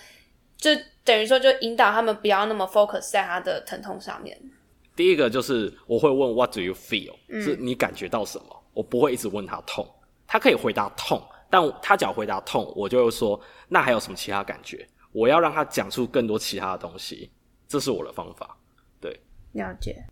[0.57, 0.71] 就
[1.05, 4.37] 等于说就引导他们不要那么 focus 在他的疼痛上面。
[4.97, 7.13] 第一个就是我会问 What do you feel？
[7.29, 8.63] 是你感觉到什么？
[8.73, 9.87] 我不会一直问他痛，
[10.27, 14.87] 他可以回答痛，但他只要回答痛，我就会说那还有什么其他感觉？
[15.11, 17.29] 我要让他讲出更多其他的东西。
[17.67, 18.57] 这是我的方法，
[18.99, 19.19] 对，
[19.51, 20.03] 了解。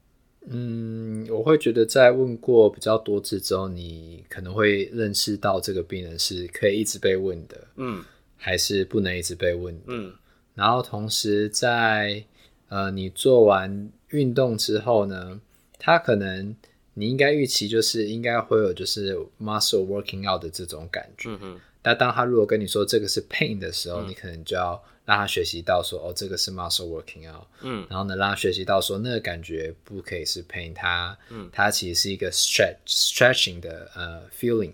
[0.47, 8.03] 嗯，我会觉得在问过比较多次之后，你可能会认识到这个病人是可以一直被问的，嗯，
[8.37, 10.13] 还是不能一直被问的，嗯。
[10.53, 12.23] 然后同时在
[12.67, 15.39] 呃，你做完运动之后呢，
[15.78, 16.56] 他可能
[16.93, 21.60] 你应该预期就是应该会有就是 muscle working out 的这种感觉，嗯哼。
[21.82, 24.82] 但当他如果跟你说这个是 pain 的时候，嗯，你可能就要。
[25.06, 34.71] 让他学习到说哦，这个是 muscle working out，嗯，然后呢，让他学习到说那个感觉不可以是 pain，它，嗯，它其实是一个 stretch stretching 的呃 feeling，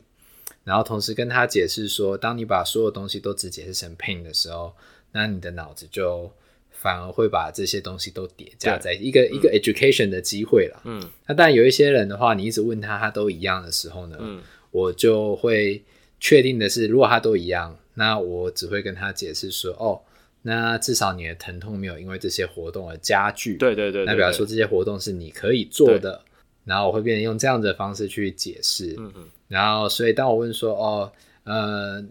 [0.63, 4.73] 然后同时跟他解释说，当你把所有东西都只解释成 pain 的时候，
[5.11, 6.31] 那你的脑子就
[6.81, 14.41] 反而会把这些东西都叠加在一个、嗯、一个 education 的机会了，嗯，那当然有一些人的话，你一直问他，他都一样的时候呢，嗯，
[14.71, 15.83] 我就会
[16.19, 20.01] 确定的是，如果他都一样，那我只会跟他解释说，哦。
[20.43, 23.57] 那至少你的疼痛没有因为这些活动而加剧。
[23.57, 26.19] 对对对，对，那比方说这些活动是你可以做的。
[26.65, 28.95] 然后我会变成用这样子的方式去解释。
[28.97, 29.27] 嗯嗯。
[29.47, 31.11] 然后，所以当我问说，哦，
[31.43, 32.03] 呃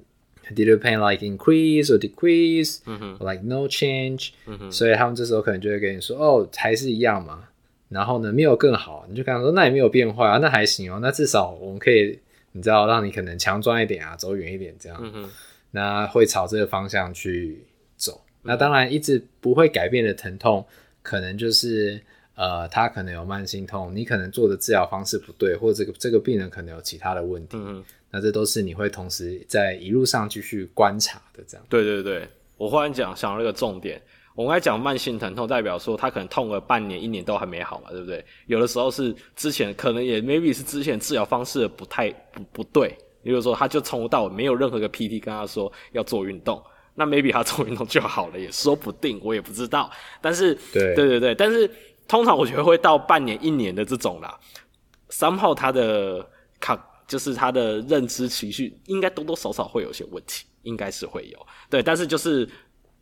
[0.54, 4.30] ，Did your pain like increase or decrease？Like no change？
[4.46, 4.70] 嗯。
[4.70, 7.44] 所以他们这时候可能就会跟你说，哦，还是一样嘛。
[7.88, 11.00] 然后呢，没有更好，你就跟他说，那也没有变坏啊，那还行哦。
[11.02, 12.18] 那至少我们可以，
[12.52, 15.00] 你知道，让你可能强壮一点啊，走远一点这样。
[15.02, 15.28] 嗯。
[15.72, 17.64] 那会朝这个方向去
[17.96, 18.20] 走。
[18.42, 20.64] 那当然，一直不会改变的疼痛，
[21.02, 22.00] 可能就是
[22.40, 27.58] 呃，他可能有慢性痛，你可能做的治疗方式不对，或者这个这个病人可能有其他的问题。
[27.60, 31.66] 嗯，那这都是你会同时在一路上继续观察的，这样。
[31.68, 32.26] 对对对，
[32.56, 34.00] 我忽然讲想到一个重点，
[34.34, 38.24] 我们来讲慢性疼痛，代表说他可能痛了半年、一年都还没好嘛，对不对？
[38.46, 46.62] 有的时候是之前可能也 maybe 是之前治疗方式不太不不对，也就是说他就从头到尾没有任何一个 PT 跟他说要做运动。
[46.92, 49.90] 那 maybe 他做运动就好了，也说不定，我也不知道。
[50.20, 51.70] 但是，对对对对，但是
[52.10, 54.36] 通常我觉得会到半年、一年的这种啦。
[55.10, 61.46] 三号他的卡就是他的认知情绪，应该多多少少会有些问题，应该是会有。
[61.70, 62.48] 对，但是就是。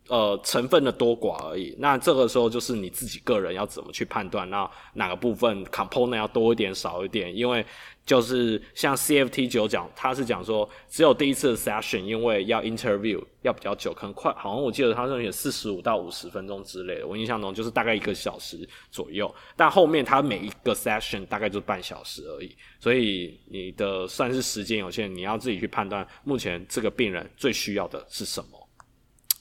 [0.08, 1.74] 呃，成分的多寡而已。
[1.78, 7.34] 那这个时候就是你自己个人要怎么去判断，那哪个部分 component 要多一点、少一点？
[7.36, 7.64] 因为
[8.06, 17.06] 就是像 CFT 九讲，他是讲说只有第一次的 session，因为要 interview 要比较久，可能快，好像我记得他是有四十五到五十分钟之类的。
[17.06, 22.56] 我印象中就是大概一个小时左右，但后面他每一个 session 大概就半小时而已。
[22.80, 28.68] 所以你的算是时间有限，你要自己去判断目前这个病人最需要的是什么。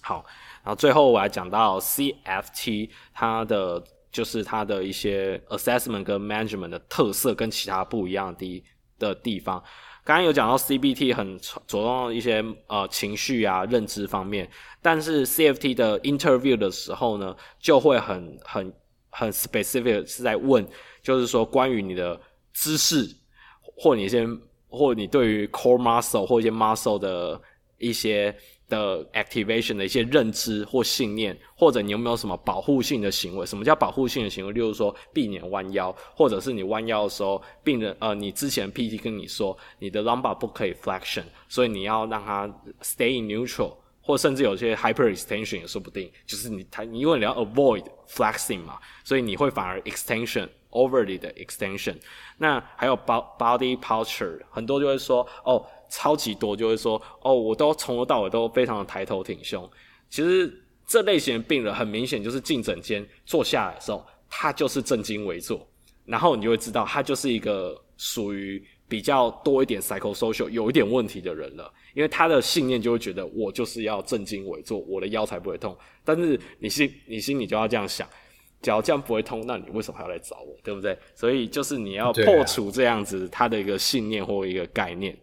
[0.01, 0.25] 好。
[0.67, 8.36] 然后最后我还讲到 CFT，它的就是它的一些 assessment 跟 management 的特色跟其他不一样
[8.99, 9.63] 的地方。
[10.03, 14.49] 刚刚有讲到 CBT 很着重一些呃情绪啊认知方面，
[14.82, 18.73] 但是 CFT 的 interview 的时候呢，就会很很
[19.10, 20.67] 很 specific 是在问，
[21.01, 22.19] 就是说关于你的
[22.51, 23.10] 知识
[23.62, 24.27] 或你一些
[24.67, 27.41] 或你对于 core muscle 或一些 muscle 的
[27.77, 28.38] 一些。
[28.69, 33.45] 的 activation 的一些认知或信念，或者你有没有什么保护性的行为？
[33.45, 34.51] 什么叫保护性的行为？
[34.51, 42.47] 例如说避免弯腰，或者是你弯腰的时候，病人呃，你之前 PT 跟你说你的 lumbar 不可以 flexion，所以你要让它
[42.82, 51.95] stay in neutral，或甚至有些 hyperextension 也说不定，就是你他因为你要 avoid flexing 嘛，所以你会反而 extension overly 的 extension。
[52.38, 59.69] 那还有 body posture，很多就会说哦，超级多就会说哦，我都从头到尾都非常的抬头挺胸。
[60.10, 60.51] 其实
[60.86, 65.67] 这类型的病人很明显就是进诊间坐下来的时候，他就是正襟危坐，
[66.06, 71.71] 然后你就会知道他就是一个属于比较多一点 psychosocial 有一点问题的人了。
[71.93, 75.75] 因为他的信念就会觉得我就是要正襟危坐，我的腰才不会痛。
[76.06, 78.08] 但是你心你心里就要这样想，
[78.61, 80.97] 假如这样不会痛，那你为什么还要来找我，对不对？
[81.15, 85.17] 所以就是你要破除这样子他的一个信念或一个概念。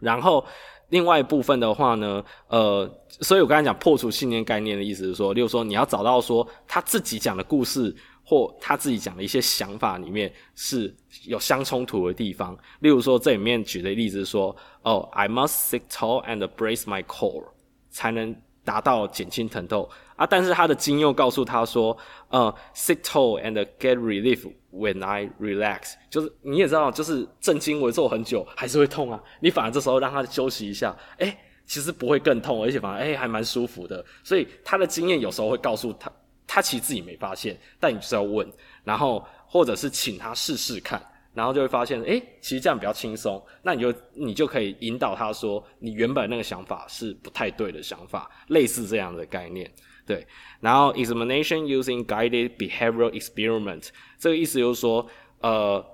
[0.00, 0.44] 然后
[0.88, 7.94] 另外一部分的话呢，呃，所以我刚才讲破除信念概念的意思是说，例如说你要找到说他自己讲的故事。
[8.24, 10.94] 或他自己讲的一些想法里面是
[11.26, 17.44] 有相冲突的地方，例如说这里面举的例子是说，哦，I must sit tall and brace my core，
[17.90, 19.86] 才能达到减轻疼痛
[20.22, 20.26] 啊。
[20.28, 21.96] 但是他的经又告诉他说，
[22.28, 29.22] 呃，sit tall and get relief when I relax，就是你也知道，就是正襟危坐很久还是会痛啊。
[29.40, 34.04] 你反而这时候让他休息一下，诶，其实不会更痛，而且反而诶还蛮舒服的。
[34.22, 36.10] 所以他的经验有时候会告诉他。
[36.44, 38.46] 他其实自己没发现，但你就是要问，
[38.84, 41.00] 然后或者是请他试试看，
[41.32, 43.42] 然后就会发现，诶，其实这样比较轻松。
[43.62, 49.70] 那你就你就可以引导他说，你原本那个想法是不太对的想法，类似这样的概念，
[50.06, 50.26] 对。
[50.60, 53.88] 然后 examination using guided behavioral experiment，
[54.18, 55.06] 这个意思就是说，
[55.40, 55.84] 呃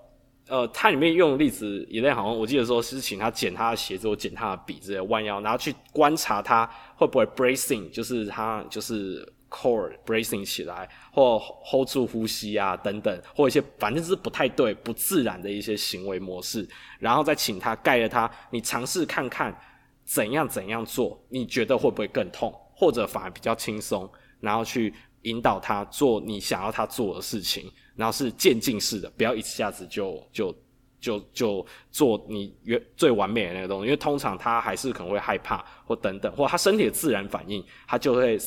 [0.49, 9.31] 呃，它里面用的例子也在好像我记得说是请他捡他的鞋子或捡他的笔之类弯腰，然后去观察他会不会 bracing，就是他就是。
[9.51, 16.69] core bracing 起来，或 hold 住呼吸啊，等等，或一些反正是不太对、不自然的一些行为模式，
[16.99, 19.59] 然后再请他盖着他，你尝试看看
[20.05, 30.55] 怎样怎样做，你觉得会不会更痛，或者反而比较轻松，然后去引导他做你想要他做的事情，然后是渐进式的，不要一下子就就
[31.01, 38.39] 就就做你原最完美的那个东西，因为通常他还是可能会害怕或等等，或他身体的自然反应，他就会。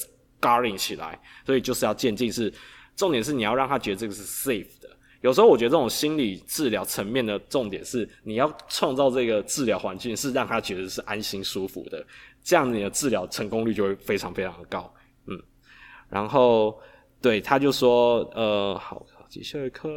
[0.42, 2.52] Guarding 起来，所以就是要渐进式。
[2.96, 4.90] 重点是你要让他觉得这个是 safe 的。
[5.22, 12.04] 有时候我觉得这种心理治疗层面的重点是，你要创造这个治疗环境是让他觉得是安心舒服的，
[12.44, 14.94] 这样你的治疗成功率就会非常非常的高。
[15.28, 15.42] 嗯，
[16.10, 16.80] 然后
[17.22, 19.92] 对他就说，呃，好，接下来看，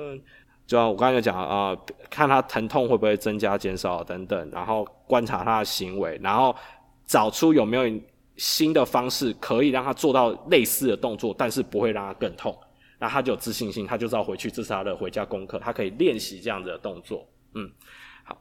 [0.66, 1.76] 就像我刚才讲啊、
[2.08, 6.54] 看他疼痛会不会增加、减少等等，然后观察他的行为，然后
[7.06, 8.00] 找出有没有。
[8.36, 12.52] 新的方式可以让他做到类似的动作，但是不会让他更痛，
[12.98, 17.24] 那他就有自信心，他就知道回去这是他的回家功课，他可以练习这样子的动作。
[17.54, 17.70] 嗯，
[18.24, 18.36] 好。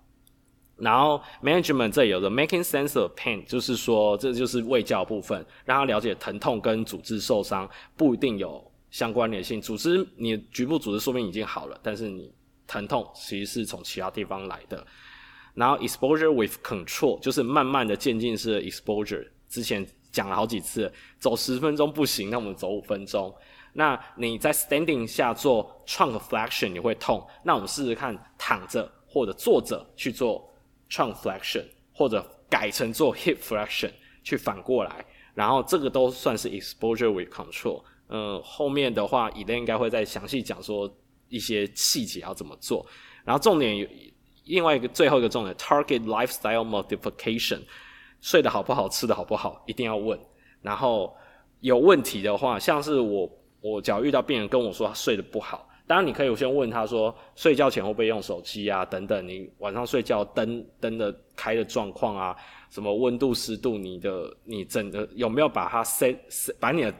[0.78, 9.62] 然后 management 这有个 making sense of pain，就是说这就是卫教部分，让他了解疼痛跟组织受伤不一定有相关联性。
[9.62, 12.34] 组织你局部组织说明已经好了，但是你
[12.68, 14.86] 疼痛其实是从其他地方来的。
[15.54, 19.28] 然后 exposure with control 就是慢慢的渐进式的 exposure。
[19.48, 23.32] 之前讲了好几次，走十分钟不行，那我们走五分钟。
[23.74, 30.48] 那你在 standing 下做 trunk flexion 你会痛，那我们试试看躺着或者坐着去做
[30.90, 33.92] trunk flexion，或者改成做 hip flexion
[34.24, 37.84] 去反过来，然后这个都算是 exposure with control。
[38.10, 40.94] 嗯，后面的话，Elaine 应该会再详细讲说
[41.30, 42.86] 一些细节要怎么做。
[43.24, 43.88] 然后重点有
[44.46, 47.62] 另外一个最后一个重点，target lifestyle modification。
[48.22, 50.18] 睡得好不好，吃得好不好，一定要问。
[50.62, 51.14] 然后
[51.60, 59.28] 有问题的话，像是我，我只要遇到病人跟我说他睡得不好，当然你可以先问他说，睡觉前会不会用手机啊，等等。
[59.28, 62.36] 你晚上睡觉灯灯的开的状况啊，
[62.70, 66.94] 什么温度湿度，你的你整个有没有把它 set set 把你的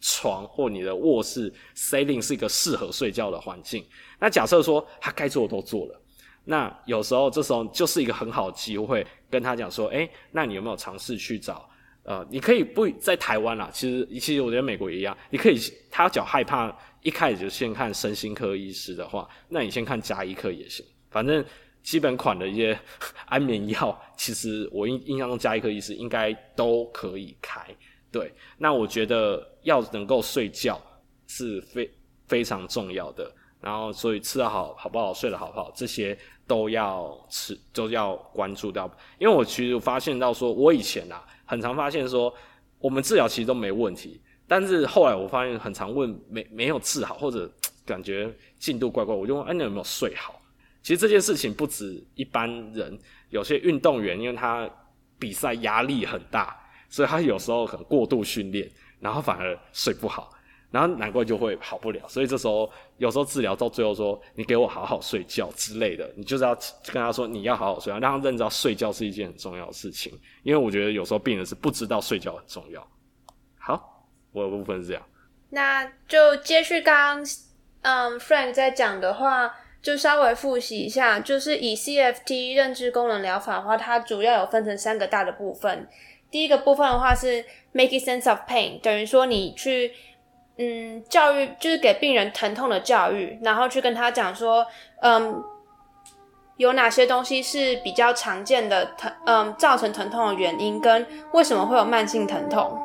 [0.00, 3.84] 床或你的卧室 setting 是一个适合睡觉的环境。
[4.20, 6.00] 那假设说他该做的都做了。
[6.44, 11.68] 那有时候，这时候就是一个很好的机会，跟他讲说，诶，那你有没有尝试去找？
[12.04, 15.58] 呃，你可以不在台湾啦，其实其实我觉得美国也一样，你可以
[15.90, 21.44] 他脚害怕，一开始就先看身心科医师的话，那你先看家医科也行，反正
[21.82, 22.78] 基本款的一些
[23.26, 27.62] 安眠药，其实我印印象中家医科医师应该都可以开。
[28.10, 30.80] 对，那我觉得要能够睡觉
[31.26, 31.90] 是非
[32.26, 33.30] 非常重要的，
[33.60, 36.18] 然后所以吃得好好不好，睡得好不好，这些。
[36.48, 42.32] 都要吃，都要关注到，因为我其实发现到说，我以前啊，很常发现说，
[42.78, 44.18] 我们治疗其实都没问题，
[44.48, 47.48] 但是后来我发现很常问没没有治好，或者
[47.86, 50.40] 感觉进度怪怪，我就问，哎，你有没有睡好？
[50.82, 54.68] 其实这件事情不止一般人，有些运动员，因为他
[55.18, 58.68] 比赛压力很大，所以他有时候很过度训练，
[58.98, 60.32] 然后反而睡不好。
[60.70, 66.54] 然后难怪就会好不了，所以这时候有时候治疗到最后说，你给我好好睡觉之类的，你就是要
[66.92, 70.12] 跟他说你要好好睡觉，让他认知到睡觉是一件很重要的事情。
[70.42, 72.86] 因为我觉得有时候病人是不知道睡觉很重要。
[74.38, 75.02] 我的部分是这样。
[75.50, 77.26] 那就接续刚刚
[77.82, 85.88] 嗯 Frank 在讲的话，就稍微复习一下，就是以 CFT 认知功能疗法的话，它主要有分成三个大的部分。
[86.30, 89.92] 第一个部分的话是 making sense of pain，等于说你去。
[90.60, 94.66] 嗯，教育就是给病人疼痛的教育，然后去跟他讲说，
[95.00, 95.40] 嗯，
[96.56, 102.76] 有哪些东西是比较常见的疼，嗯，造成疼痛的原因，跟为什么会有慢性疼痛。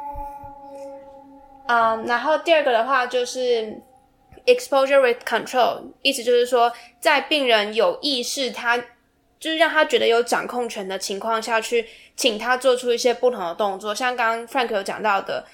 [1.68, 3.82] 嗯，然后第二个的话就是
[4.46, 15.46] exposure with control，意思就是说，在病人有意识，他就是让他觉得有掌控权的情况下去，请他做出一些不同的动作，像刚刚 Frank 有讲到的。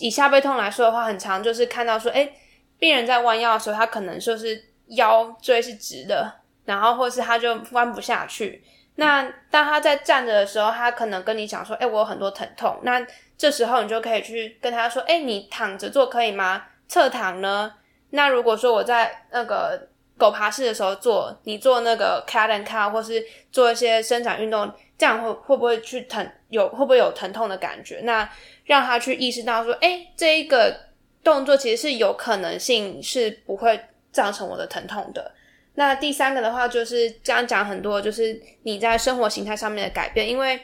[0.00, 2.30] 以下背痛来说的话，很常就是看到说，哎，
[2.78, 6.30] 病人在弯腰的时候，他可能就是腰椎是直的，
[6.66, 8.62] 然后或是他就弯不下去。
[8.96, 12.78] 那当他在站着的时候，他可能跟你讲说，哎，我有很多疼痛。
[12.82, 13.00] 那
[13.38, 16.64] 这时候你就可以去跟他说，哎，你躺着做可以吗？
[16.88, 17.72] 侧躺呢？
[18.10, 26.28] 那如果说我在那个狗爬式的时候做，你做那个 cat and cow，或是做一些伸展运动，这样会会不会去疼？
[26.48, 28.00] 有会不会有疼痛的感觉？
[28.02, 28.28] 那
[28.64, 30.74] 让他去意识到说，哎，这一个
[31.22, 33.78] 动作其实是有可能性是不会
[34.10, 35.30] 造成我的疼痛的。
[35.74, 40.28] 那第三个的话，就是刚刚讲很多，就是你在生活形态上面的改变。
[40.28, 40.58] 因为，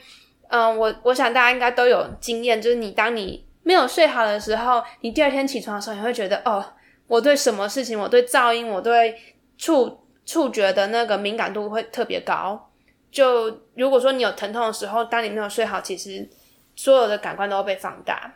[0.49, 6.65] 嗯，我我想大家应该都有经验，就是你当你没有睡好的时候，你第二天起床的时候，你会觉得，哦，
[7.07, 9.17] 我对什么事情，我对噪音，我对
[9.59, 12.71] 触触觉的那个敏感度会特别高。
[13.11, 16.29] 就如果说你有疼痛的时候，当你没有睡好，其实。
[16.77, 18.35] 所有的感官都会被放大。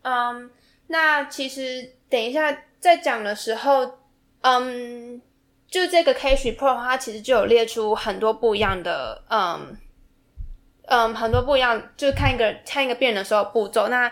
[0.00, 0.50] 嗯，
[0.86, 3.98] 那其实等一下在讲的时候，
[4.40, 5.20] 嗯，
[5.68, 9.76] 就这个 case report 它其实就有列出很多不一样的，嗯
[10.86, 13.88] 嗯，很多不一样，就是看一个看一个病人的时候步骤。
[13.88, 14.10] 那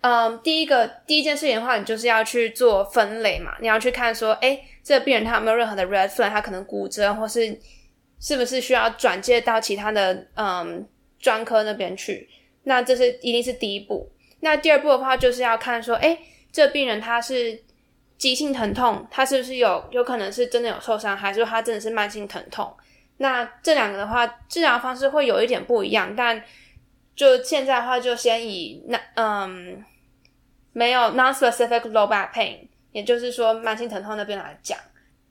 [0.00, 7.58] 嗯，第一个第一件事情的话，你就是要去做分类嘛，你要去看说，诶，这个病人他有没有任何的 red flag，他可能骨折，或是
[8.20, 10.86] 是不是需要转介到其他的嗯
[11.18, 12.28] 专科那边去。
[12.64, 14.10] 那这是一定是第一步。
[14.40, 16.18] 那第二步的话，就是要看说，诶，
[16.52, 17.62] 这病人他是
[18.18, 22.74] 急性疼痛，他是不是有有可能是真的有受伤，还是说他真的是慢性疼痛？
[23.16, 26.14] 那这两个的话，治疗方式会有一点不一样。
[26.16, 26.42] 但
[27.14, 29.84] 就现在的话，就先以那嗯，
[30.72, 32.58] 没有 non-specific low back pain，
[32.92, 34.78] 也就是说慢性疼痛那边来讲。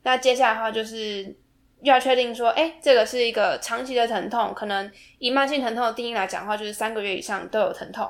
[0.03, 1.35] 那接下来的话就是。
[1.83, 8.09] 要确定说，哎，这个是一个长期的疼痛，可能以慢性疼痛的定义来讲的话，就是三个月以上都有疼痛。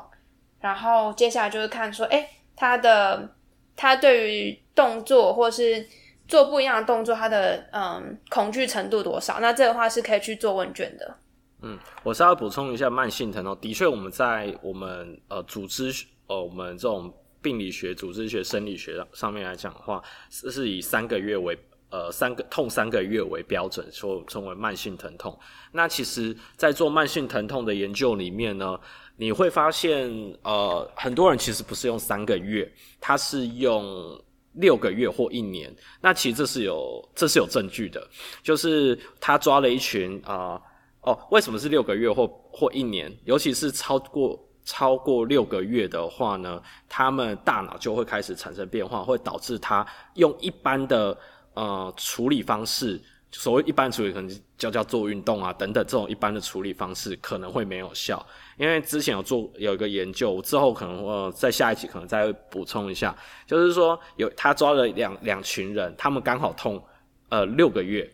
[0.62, 3.28] 然后接下来就是看说，哎，他的
[3.76, 5.84] 他对于动作或是
[6.28, 9.40] 做不一样的动作，他的嗯恐惧程度多少？
[9.40, 11.16] 那这个话是可以去做问卷的。
[11.62, 15.92] 嗯，我稍微补充一下慢性疼痛，的确我们在我们呃组织
[16.28, 21.58] 呃我们这种病理学、组织学、生理学上面来讲的话，是是以三个月为。
[21.90, 25.38] 呃，三个痛三个月为标准，说称为慢性疼痛。
[25.72, 28.80] 那其实，在做慢性疼痛的研究里面呢，
[29.16, 30.10] 你会发现，
[30.42, 32.68] 呃，很多人其实不是用三个月，
[33.00, 34.20] 他是用
[34.54, 35.74] 六个月或一年。
[36.02, 38.08] 那其实这是有这是有证据的，
[38.42, 40.62] 就是他抓了一群啊、
[41.02, 43.12] 哦，为什么是六个月或或一年？
[43.26, 49.86] 尤其是超过超过六个月的话呢，他们大脑就会开始产生变化，会导致他
[50.16, 51.18] 用一般的。
[51.56, 53.00] 呃，处理方式，
[53.34, 58.24] 所谓一般处理，可能叫叫做运动啊等等，这种一般的处理方式可能会没有效。
[58.58, 63.14] 因为之前有做有一个研究，之后可能呃在下一期可能再补充一下，
[63.48, 66.82] 就是说有他抓了两两群人，他们刚好痛
[67.30, 68.10] 呃六个月，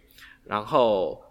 [0.45, 1.21] 然后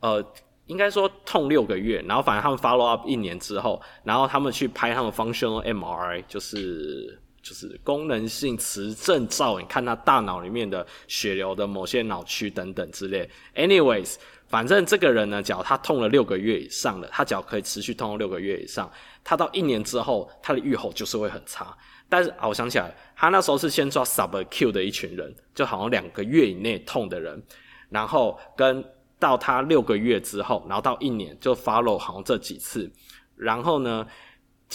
[0.00, 0.22] 呃
[0.66, 7.20] 应该说痛六个月，然后反正他们 follow up 一年之后，然后他们去拍他们 functional MRI，就是。
[7.44, 13.28] 就是功能性磁振造影，看他大脑里面的血流的某些脑区等等之类。
[13.54, 14.14] Anyways，
[14.48, 18.90] 反正这个人呢，脚他痛了六个月以上了，他脚可以持续痛六个月以上，
[19.22, 21.76] 他到一年之后，他的预后就是会很差。
[22.08, 27.42] 但是啊，我想起来，他那时候是先抓 subaru 的一群人，就好像两个月以内痛的人，
[27.90, 28.82] 然后跟
[29.18, 32.90] 到他六个月之后，然后到一年就 follow 好像这几次，
[33.36, 34.06] 然后呢，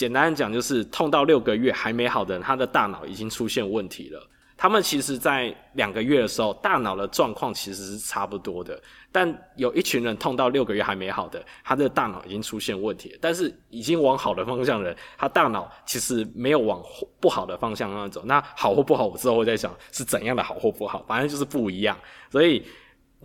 [0.00, 4.30] 简单讲就是痛到六个月还没好的人，他的大脑已经出现问题了。
[4.56, 8.82] 他们其实在两个月的时候，大脑的状况其实是差不多的。
[9.12, 13.14] 但有一群人痛到六个月还没好的，他的大脑已经出现问题。
[13.20, 16.82] 但是已经往好的方向的人，他大脑其实没有往
[17.20, 18.22] 不好的方向那走。
[18.24, 21.94] 那好或不好，我之后会在想是怎样的好或不好，反正就是不一样。
[22.30, 22.64] 所以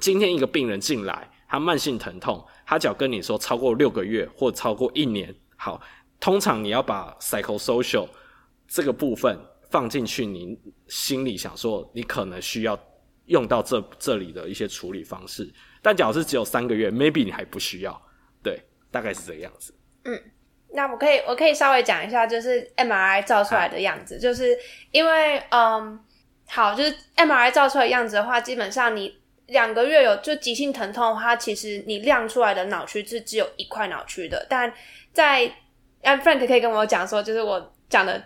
[0.02, 5.80] 今天一个病人进来，他慢性疼痛，他只要跟你说超过六个月或超过一年，好，
[6.20, 8.08] 通常你要把 psychosocial
[8.68, 9.40] 这个部分
[9.70, 10.58] 放进去，你
[10.88, 12.80] 心里想说你可能需要
[13.26, 15.52] 用到这这里的一些处理方式。
[15.82, 18.02] 但假如是只有三个月，maybe 你还不需要，
[18.42, 18.60] 对，
[18.90, 19.74] 大概是这个样子。
[20.04, 20.20] 嗯，
[20.70, 24.58] 那我可以我可以稍微讲一下，就是 MRI 照出来的样子，啊、就是
[24.92, 26.00] 因为嗯，
[26.48, 29.16] 好，就是 MRI 照出来的样子的话，基本上你
[29.48, 34.46] 两个月有就急性疼痛的话，其实你亮出来的脑区是只有一块脑区的。
[34.50, 34.74] 但
[35.14, 35.52] 在
[36.22, 38.22] Frank 可以跟我讲说，就是我讲的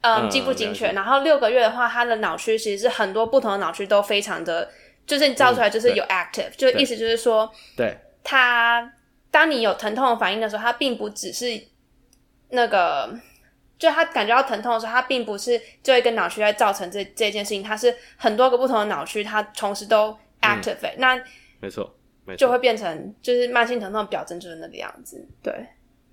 [0.00, 0.92] 嗯精不精确？
[0.92, 4.68] 然后六个月的话，他的脑区其实是很多不同的脑区都非常的。
[5.06, 8.92] 就是你照出来就是有 active，、嗯、就意思就是说，对，他
[9.30, 11.46] 当你有疼痛的反应的时候，他并不只是
[12.48, 13.16] 那个，
[13.78, 21.14] 就他感觉到疼痛的时候，他并不是就一个脑区在造成这这件事情，它是很多个不同的脑区，它同时都 active，、嗯、那
[21.60, 21.94] 没错，
[22.24, 25.54] 没错，就会变成就是慢性疼痛表征就是那个样子，对。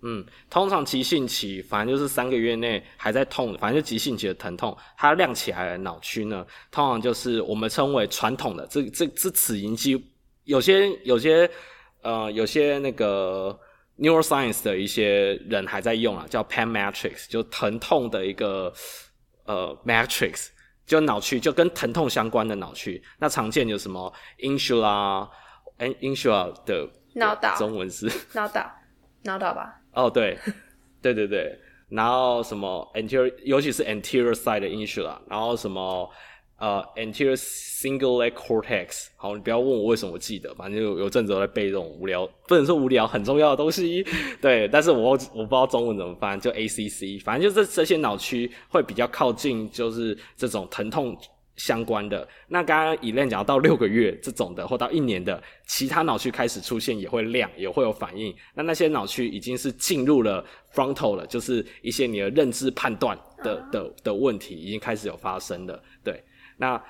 [0.05, 10.05] 嗯，通常急性期，反正就是三个月内还在痛，反正就急性期的疼痛，它亮起来的脑区呢，通常就是我们称为传统的这这这齿龈肌，
[10.43, 11.49] 有些有些
[12.01, 13.57] 呃有些那个
[13.97, 18.73] neuroscience 的一些人还在用啊，叫 pain matrix，就疼痛的一个
[19.45, 20.49] 呃 matrix，
[20.85, 25.29] 就脑区就跟疼痛相关的脑区，那常见有什么？Insula，
[25.77, 28.11] 哎 insula 的脑岛，中文是？
[28.33, 28.69] 脑岛，
[29.23, 29.79] 脑岛吧。
[29.93, 30.37] 哦，对，
[31.01, 31.57] 对对对，
[31.89, 36.09] 然后什么 anterior，尤其是 anterior side 的 insula，然后什么
[36.57, 44.05] 呃 anterior single leg cortex，好，你不要问我为什么记得，反正有有阵子我在背这种无聊，不能说无聊，很重要的东西，
[44.41, 51.15] 对，但是我我不知道中文怎么翻，就 ACC，反正就这这些脑区会比较靠近，就是这种疼痛。
[51.55, 58.35] 相关的，那刚刚 Elaine 讲到六个月这种的，或到一年的，其他脑区开始出现也会亮，也会有反应。
[58.55, 60.43] 那那些脑区已经是进入了
[60.73, 65.79] frontal 了，就是一些你的认知判断的的的问题已经开始有发生了。
[66.03, 66.23] 对，
[66.57, 66.81] 那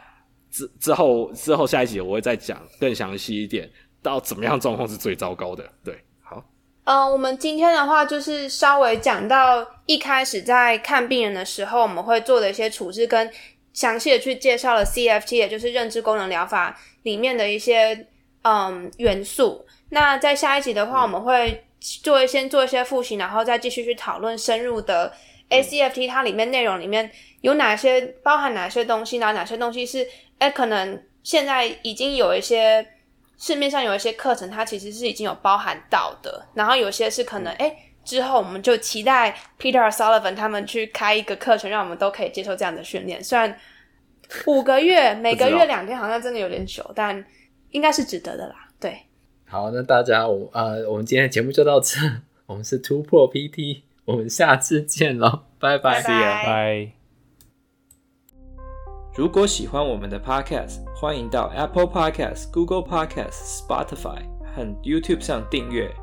[0.49, 3.69] 之之后之后下一集我会再讲更详细一点，
[4.01, 5.69] 到怎么样状况是最糟糕的。
[5.83, 6.41] 对，好。
[6.85, 13.29] 嗯，我们今天的话就是稍微讲到一开始在看病人的时候，我们会做的一些处置跟。
[13.73, 18.07] 详细的去介绍了 CFT，也就是认知功能疗法里面的一些
[18.43, 19.65] 嗯元素。
[19.89, 25.11] 那在下一集的话，我们会做一先做一些复习，然后再继续去讨论深入的
[25.49, 27.11] ACFT 它里面内容里面
[27.41, 30.07] 有哪些包含哪些东西，然后哪些东西是
[30.37, 32.87] 哎可能现在已经有一些
[33.37, 37.75] 市面上有一些课程，它其实是已经有包含到的，然后有些是可能哎。
[38.03, 43.23] 之后，我们就期待 Peter Sullivan 他们去开一个课程，让我们都可以接受这样的训练。
[43.23, 43.57] 虽然
[44.45, 47.23] 五个月， 每个月两天，好像真的有点久，但
[47.71, 48.67] 应该是值得的啦。
[48.79, 48.97] 对，
[49.45, 51.97] 好，那大家，我呃，我们今天的节目就到这。
[52.45, 56.91] 我们是突破 PT，我们下次见喽，拜拜，拜拜。
[59.15, 64.23] 如果喜欢我们的 Podcast，欢迎到 Apple Podcast、Google Podcast、Spotify
[64.55, 66.02] 和 YouTube 上订阅。